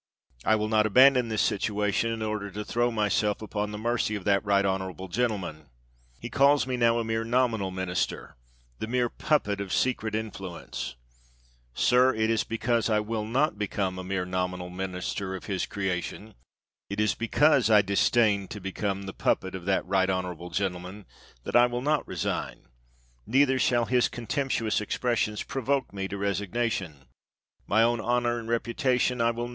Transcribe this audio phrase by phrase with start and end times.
[0.43, 4.23] I will not abandon this situation in order to throw myself upon the mercy of
[4.23, 5.69] that right honorable gentleman.
[6.19, 8.35] He calls me now a mere nominal minister,
[8.79, 10.95] the mere puppet of secret in fluence.
[11.75, 16.33] Sir, it is because I will not become a mere nominal minister of his creation—
[16.89, 21.05] it is because I disdain to become the puppet of that right honorable gentleman—
[21.43, 22.69] that I will not re sign;
[23.27, 27.05] neither shall his contemptuous expressions provoke me to resignation;
[27.67, 29.49] my own honor and reputation I never will resign.